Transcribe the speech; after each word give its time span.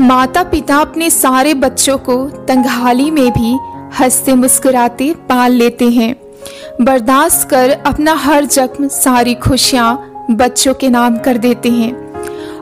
माता 0.00 0.42
पिता 0.42 0.76
अपने 0.76 1.10
सारे 1.10 1.54
बच्चों 1.54 1.98
को 1.98 2.30
तंगहाली 2.30 3.10
में 3.10 3.30
भी 3.30 3.58
हँसते 4.00 4.34
मुस्कुराते 4.34 5.14
पाल 5.28 5.52
लेते 5.52 5.90
हैं। 5.90 6.16
बर्दाश्त 6.80 7.48
कर 7.48 7.70
अपना 7.70 8.14
हर 8.14 8.44
जख्म, 8.44 8.88
सारी 8.88 9.34
खुशियाँ 9.34 10.26
बच्चों 10.30 10.74
के 10.74 10.88
नाम 10.88 11.18
कर 11.18 11.38
देते 11.38 11.70
हैं। 11.70 12.12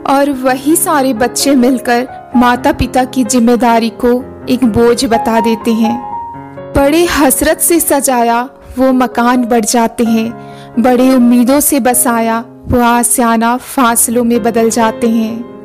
और 0.02 0.30
वही 0.30 0.76
सारे 0.76 1.14
बच्चे 1.14 1.54
मिलकर 1.54 2.08
माता 2.36 2.72
पिता 2.72 3.04
की 3.04 3.24
ज़िम्मेदारी 3.24 3.90
को 3.90 4.24
एक 4.48 4.64
बोझ 4.64 5.04
बता 5.04 5.40
देते 5.40 5.72
हैं। 5.72 6.00
बड़े 6.76 7.04
हसरत 7.04 7.58
से 7.58 7.80
सजाया 7.80 8.48
वो 8.78 8.92
मकान 8.92 9.44
बढ़ 9.44 9.64
जाते 9.64 10.04
हैं। 10.04 10.30
बड़े 10.82 11.14
उम्मीदों 11.14 11.60
से 11.60 11.80
बसाया 11.80 12.44
वो 12.68 12.80
आसियाना 12.80 13.56
फासलों 13.56 14.24
में 14.24 14.42
बदल 14.42 14.70
जाते 14.70 15.08
हैं। 15.08 15.55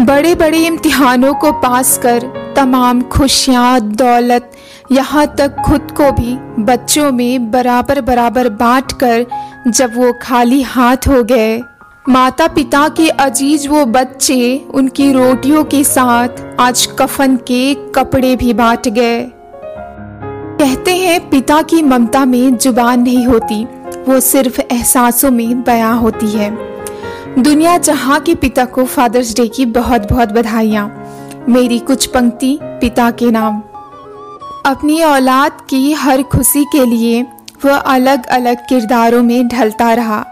बड़े 0.00 0.34
बड़े 0.34 0.58
इम्तिहानों 0.66 1.32
को 1.34 1.50
पास 1.52 1.96
कर 1.98 2.22
तमाम 2.56 3.00
खुशियाँ, 3.02 3.80
दौलत, 3.80 4.50
यहाँ 4.92 5.26
तक 5.38 5.56
खुद 5.66 5.90
को 5.90 6.10
भी 6.12 6.34
बच्चों 6.64 7.10
में 7.12 7.50
बराबर 7.50 8.00
बराबर 8.00 8.48
बांट 8.48 8.92
कर 9.02 9.26
जब 9.68 9.96
वो 9.96 10.12
खाली 10.22 10.60
हाथ 10.62 11.08
हो 11.08 11.22
गए। 11.22 11.58
माता 12.08 12.46
पिता 12.46 12.88
के 12.88 13.08
अज़ीज़ 13.08 13.68
वो 13.68 13.84
बच्चे 13.86 14.56
उनकी 14.74 15.12
रोटियों 15.12 15.64
के 15.64 15.82
साथ 15.84 16.60
आज 16.60 16.86
कफन 16.98 17.36
के 17.48 17.74
कपड़े 17.94 18.34
भी 18.36 18.52
बांट 18.52 18.88
गए। 18.88 19.20
कहते 20.60 20.96
हैं 20.96 21.28
पिता 21.30 21.60
की 21.62 21.82
ममता 21.82 22.24
में 22.24 22.56
ज़ुबान 22.56 23.02
नहीं 23.02 23.26
होती, 23.26 23.64
वो 24.08 24.20
सिर्फ़ 24.20 24.60
एहसासों 24.62 25.30
में 25.30 25.62
बयां 25.62 25.96
होती 25.98 26.30
है। 26.30 26.50
दुनिया 27.38 27.76
जहाँ 27.78 28.18
के 28.20 28.34
पिता 28.34 28.64
को 28.64 28.84
फादर्स 28.84 29.34
डे 29.36 29.46
की 29.48 29.64
बहुत 29.66 30.08
बहुत 30.10 30.28
बधाइयाँ। 30.28 30.86
मेरी 31.48 31.78
कुछ 31.78 32.06
पंक्ति 32.06 32.58
पिता 32.62 33.10
के 33.10 33.30
नाम। 33.30 33.60
अपनी 34.66 35.02
औलाद 35.02 35.60
की 35.70 35.92
हर 35.92 36.22
खुशी 36.22 36.64
के 36.64 36.84
लिए 36.86 37.22
वह 37.64 37.76
अलग 37.76 38.26
अलग 38.26 38.66
किरदारों 38.68 39.22
में 39.22 39.48
ढलता 39.48 39.92
रहा। 39.94 40.24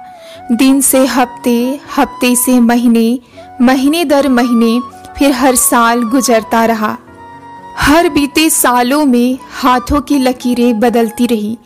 दिन 0.52 0.80
से 0.80 1.04
हफ़्ते 1.06 1.58
हफ़्ते 1.96 2.34
से 2.36 2.58
महीने 2.60 3.18
महीने 3.60 4.04
दर 4.04 4.28
महीने 4.28 4.80
फिर 5.18 5.32
हर 5.32 5.54
साल 5.54 6.02
गुजरता 6.02 6.64
रहा। 6.64 6.96
हर 7.78 8.08
बीते 8.08 8.48
सालों 8.50 9.04
में 9.04 9.38
हाथों 9.52 10.00
की 10.00 10.18
लकीरें 10.18 10.80
बदलती 10.80 11.26
रही। 11.26 11.56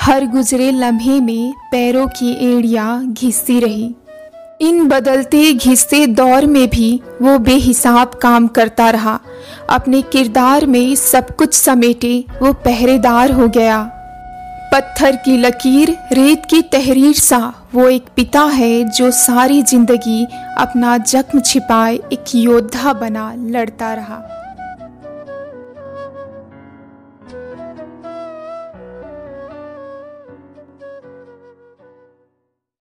हर 0.00 0.26
गुजरे 0.26 0.70
लम्हे 0.70 1.20
में 1.20 1.52
पैरों 1.72 2.06
की 2.08 2.32
एड़ियाँ 2.48 3.04
घिसती 3.06 3.58
रही। 3.60 3.94
इन 4.60 4.88
बदलते 4.88 5.52
घिसते 5.52 6.06
दौर 6.06 6.46
में 6.46 6.68
भी 6.70 7.00
वो 7.22 7.38
बेहिसाब 7.38 8.14
काम 8.14 8.46
करता 8.48 8.88
रहा। 8.90 9.18
अपने 9.70 10.00
किरदार 10.02 10.66
में 10.66 10.94
सब 10.94 11.34
कुछ 11.36 11.54
समेटे 11.54 12.12
वो 12.42 12.52
पहरेदार 12.64 13.32
हो 13.32 13.48
गया। 13.48 13.80
पत्थर 14.72 15.16
की 15.16 15.36
लकीर, 15.36 15.96
रेत 16.12 16.42
की 16.50 16.60
तहरीर 16.62 17.14
सा 17.14 17.52
वो 17.74 17.88
एक 17.88 18.08
पिता 18.16 18.42
है 18.42 18.82
जो 18.88 19.10
सारी 19.10 19.62
ज़िंदगी 19.62 20.24
अपना 20.58 20.96
जख्म 20.98 21.40
छिपाए 21.40 21.94
एक 22.12 22.34
योद्धा 22.34 22.92
बना 22.92 23.32
लड़ता 23.36 23.92
रहा। 23.94 24.22